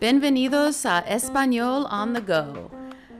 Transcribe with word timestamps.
Bienvenidos 0.00 0.86
a 0.86 1.04
Español 1.06 1.86
on 1.90 2.14
the 2.14 2.22
Go. 2.22 2.70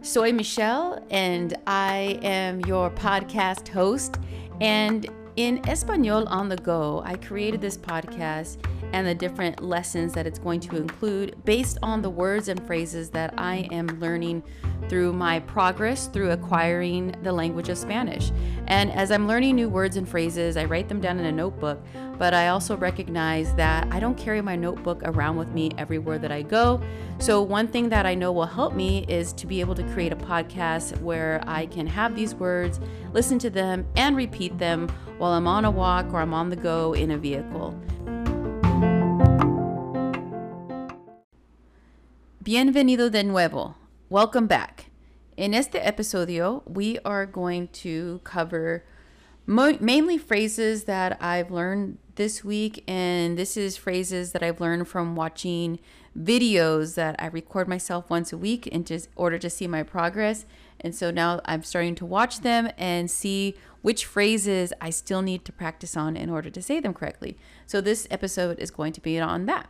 Soy 0.00 0.32
Michelle 0.32 1.04
and 1.10 1.54
I 1.66 2.18
am 2.22 2.60
your 2.60 2.88
podcast 2.88 3.68
host. 3.68 4.16
And 4.62 5.06
in 5.36 5.58
Espanol 5.68 6.26
on 6.28 6.48
the 6.48 6.56
Go, 6.56 7.02
I 7.04 7.16
created 7.16 7.60
this 7.60 7.76
podcast 7.76 8.64
and 8.94 9.06
the 9.06 9.14
different 9.14 9.62
lessons 9.62 10.14
that 10.14 10.26
it's 10.26 10.38
going 10.38 10.60
to 10.60 10.78
include 10.78 11.44
based 11.44 11.76
on 11.82 12.00
the 12.00 12.08
words 12.08 12.48
and 12.48 12.66
phrases 12.66 13.10
that 13.10 13.34
I 13.36 13.68
am 13.70 13.86
learning 14.00 14.42
through 14.88 15.12
my 15.12 15.40
progress 15.40 16.06
through 16.06 16.30
acquiring 16.30 17.14
the 17.22 17.32
language 17.32 17.68
of 17.68 17.78
Spanish. 17.78 18.32
And 18.66 18.90
as 18.92 19.10
I'm 19.10 19.26
learning 19.26 19.56
new 19.56 19.68
words 19.68 19.96
and 19.96 20.08
phrases, 20.08 20.56
I 20.56 20.64
write 20.64 20.88
them 20.88 21.00
down 21.00 21.18
in 21.18 21.26
a 21.26 21.32
notebook, 21.32 21.80
but 22.18 22.34
I 22.34 22.48
also 22.48 22.76
recognize 22.76 23.52
that 23.54 23.86
I 23.90 24.00
don't 24.00 24.16
carry 24.16 24.40
my 24.40 24.56
notebook 24.56 25.02
around 25.04 25.36
with 25.36 25.48
me 25.50 25.70
everywhere 25.78 26.18
that 26.18 26.30
I 26.30 26.42
go. 26.42 26.82
So, 27.18 27.42
one 27.42 27.68
thing 27.68 27.88
that 27.88 28.06
I 28.06 28.14
know 28.14 28.32
will 28.32 28.46
help 28.46 28.74
me 28.74 29.04
is 29.08 29.32
to 29.34 29.46
be 29.46 29.60
able 29.60 29.74
to 29.74 29.82
create 29.92 30.12
a 30.12 30.16
podcast 30.16 31.00
where 31.00 31.42
I 31.46 31.66
can 31.66 31.86
have 31.86 32.14
these 32.14 32.34
words, 32.34 32.80
listen 33.12 33.38
to 33.40 33.50
them, 33.50 33.86
and 33.96 34.16
repeat 34.16 34.58
them 34.58 34.88
while 35.18 35.32
I'm 35.32 35.46
on 35.46 35.64
a 35.64 35.70
walk 35.70 36.12
or 36.12 36.20
I'm 36.20 36.34
on 36.34 36.48
the 36.48 36.56
go 36.56 36.92
in 36.92 37.10
a 37.10 37.18
vehicle. 37.18 37.74
Bienvenido 42.42 43.10
de 43.10 43.22
nuevo. 43.22 43.79
Welcome 44.12 44.48
back. 44.48 44.86
In 45.36 45.54
este 45.54 45.74
episodio, 45.74 46.62
we 46.66 46.98
are 47.04 47.26
going 47.26 47.68
to 47.68 48.20
cover 48.24 48.84
mo- 49.46 49.78
mainly 49.78 50.18
phrases 50.18 50.82
that 50.86 51.16
I've 51.22 51.52
learned 51.52 51.98
this 52.16 52.42
week, 52.42 52.82
and 52.88 53.38
this 53.38 53.56
is 53.56 53.76
phrases 53.76 54.32
that 54.32 54.42
I've 54.42 54.60
learned 54.60 54.88
from 54.88 55.14
watching 55.14 55.78
videos 56.18 56.96
that 56.96 57.14
I 57.20 57.26
record 57.26 57.68
myself 57.68 58.10
once 58.10 58.32
a 58.32 58.36
week 58.36 58.66
in 58.66 58.82
just 58.82 59.08
order 59.14 59.38
to 59.38 59.48
see 59.48 59.68
my 59.68 59.84
progress. 59.84 60.44
And 60.80 60.92
so 60.92 61.12
now 61.12 61.40
I'm 61.44 61.62
starting 61.62 61.94
to 61.94 62.04
watch 62.04 62.40
them 62.40 62.68
and 62.76 63.08
see 63.08 63.54
which 63.80 64.06
phrases 64.06 64.72
I 64.80 64.90
still 64.90 65.22
need 65.22 65.44
to 65.44 65.52
practice 65.52 65.96
on 65.96 66.16
in 66.16 66.30
order 66.30 66.50
to 66.50 66.60
say 66.60 66.80
them 66.80 66.94
correctly. 66.94 67.38
So 67.64 67.80
this 67.80 68.08
episode 68.10 68.58
is 68.58 68.72
going 68.72 68.92
to 68.94 69.00
be 69.00 69.20
on 69.20 69.46
that. 69.46 69.68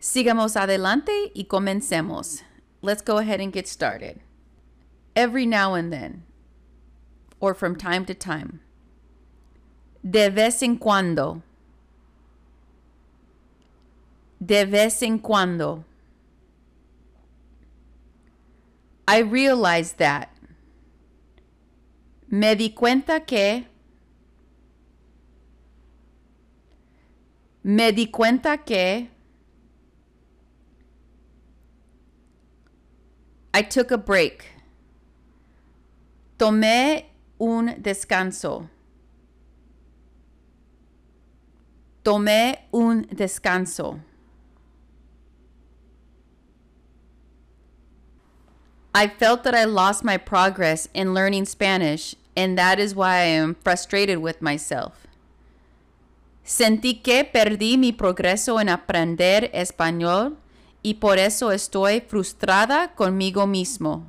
Sigamos 0.00 0.56
adelante 0.56 1.30
y 1.36 1.46
comencemos 1.48 2.42
let's 2.82 3.02
go 3.02 3.18
ahead 3.18 3.40
and 3.40 3.52
get 3.52 3.68
started. 3.68 4.20
Every 5.14 5.46
now 5.46 5.74
and 5.74 5.92
then, 5.92 6.24
or 7.40 7.54
from 7.54 7.76
time 7.76 8.04
to 8.06 8.14
time. 8.14 8.60
De 10.08 10.28
vez 10.30 10.62
en 10.62 10.76
cuando. 10.76 11.42
De 14.44 14.64
vez 14.64 15.02
en 15.02 15.18
cuando. 15.18 15.84
I 19.08 19.18
realized 19.18 19.98
that. 19.98 20.30
Me 22.28 22.54
di 22.54 22.70
cuenta 22.70 23.26
que. 23.26 23.66
Me 27.64 27.90
di 27.92 28.06
cuenta 28.06 28.58
que. 28.64 29.08
I 33.56 33.62
took 33.62 33.90
a 33.90 33.96
break. 33.96 34.44
Tomé 36.38 37.06
un 37.40 37.74
descanso. 37.80 38.68
Tomé 42.04 42.58
un 42.70 43.06
descanso. 43.06 44.00
I 48.94 49.08
felt 49.08 49.42
that 49.44 49.54
I 49.54 49.64
lost 49.64 50.04
my 50.04 50.18
progress 50.18 50.90
in 50.92 51.14
learning 51.14 51.46
Spanish, 51.46 52.14
and 52.36 52.58
that 52.58 52.78
is 52.78 52.94
why 52.94 53.20
I 53.20 53.28
am 53.40 53.54
frustrated 53.54 54.18
with 54.18 54.42
myself. 54.42 55.06
Sentí 56.44 57.02
que 57.02 57.24
perdí 57.24 57.78
mi 57.78 57.92
progreso 57.92 58.60
en 58.60 58.68
aprender 58.68 59.50
español 59.54 60.36
y 60.86 60.94
por 60.94 61.18
eso 61.18 61.50
estoy 61.50 62.00
frustrada 62.00 62.94
conmigo 62.94 63.44
mismo. 63.48 64.06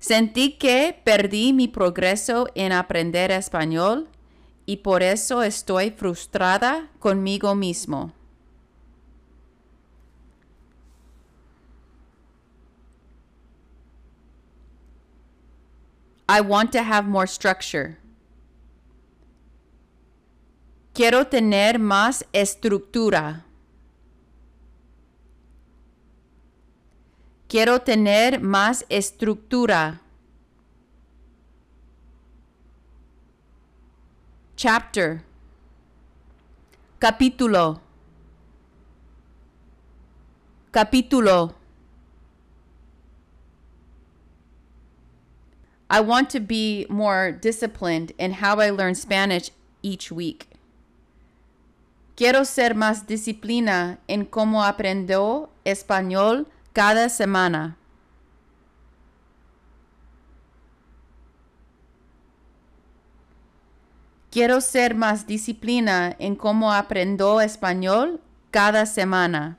Sentí 0.00 0.58
que 0.58 1.00
perdí 1.04 1.52
mi 1.52 1.68
progreso 1.68 2.48
en 2.56 2.72
aprender 2.72 3.30
español 3.30 4.08
y 4.66 4.78
por 4.78 5.04
eso 5.04 5.44
estoy 5.44 5.92
frustrada 5.92 6.90
conmigo 6.98 7.54
mismo. 7.54 8.12
I 16.28 16.40
want 16.40 16.72
to 16.72 16.82
have 16.82 17.06
more 17.06 17.28
structure. 17.28 17.98
Quiero 20.98 21.28
tener 21.28 21.78
más 21.78 22.26
estructura. 22.32 23.44
Quiero 27.46 27.78
tener 27.82 28.40
más 28.40 28.84
estructura. 28.88 30.00
Chapter. 34.56 35.22
Capítulo. 36.98 37.80
Capítulo. 40.72 41.54
I 45.88 46.00
want 46.00 46.28
to 46.30 46.40
be 46.40 46.86
more 46.90 47.30
disciplined 47.30 48.10
in 48.18 48.32
how 48.42 48.58
I 48.58 48.70
learn 48.70 48.96
Spanish 48.96 49.52
each 49.80 50.10
week. 50.10 50.57
Quiero 52.18 52.44
ser 52.44 52.74
más 52.74 53.06
disciplina 53.06 54.00
en 54.08 54.24
cómo 54.24 54.64
aprendo 54.64 55.52
español 55.64 56.48
cada 56.72 57.10
semana. 57.10 57.76
Quiero 64.32 64.60
ser 64.60 64.96
más 64.96 65.28
disciplina 65.28 66.16
en 66.18 66.34
cómo 66.34 66.72
aprendo 66.72 67.40
español 67.40 68.20
cada 68.50 68.84
semana. 68.84 69.56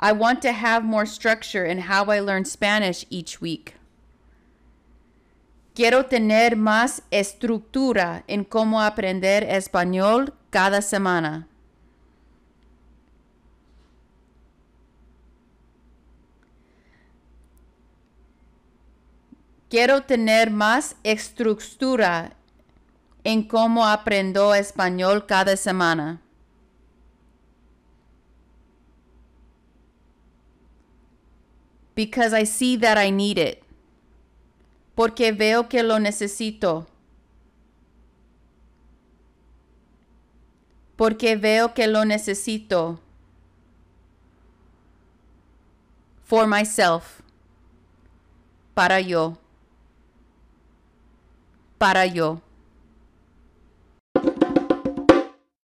I 0.00 0.12
want 0.12 0.40
to 0.40 0.52
have 0.52 0.84
more 0.84 1.04
structure 1.04 1.66
in 1.66 1.80
how 1.80 2.10
I 2.10 2.20
learn 2.20 2.46
Spanish 2.46 3.04
each 3.10 3.42
week. 3.42 3.74
Quiero 5.74 6.06
tener 6.06 6.56
más 6.56 7.02
estructura 7.10 8.24
en 8.26 8.44
cómo 8.44 8.82
aprender 8.82 9.44
español 9.44 10.34
cada 10.50 10.82
semana. 10.82 11.46
Quiero 19.68 20.02
tener 20.02 20.50
más 20.50 20.96
estructura 21.04 22.32
en 23.22 23.44
cómo 23.44 23.86
aprendo 23.86 24.52
español 24.52 25.26
cada 25.26 25.56
semana. 25.56 26.20
Because 31.94 32.34
I 32.36 32.44
see 32.44 32.76
that 32.78 32.98
I 32.98 33.12
need 33.12 33.38
it 33.38 33.69
porque 35.00 35.32
veo 35.32 35.66
que 35.66 35.82
lo 35.82 35.98
necesito. 35.98 36.86
Porque 40.94 41.36
veo 41.36 41.72
que 41.72 41.86
lo 41.86 42.04
necesito. 42.04 43.00
For 46.22 46.46
myself. 46.46 47.22
Para 48.74 49.00
yo. 49.00 49.38
Para 51.78 52.04
yo. 52.04 52.42